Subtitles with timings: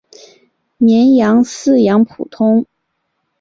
[0.77, 2.65] 绵羊饲养普通。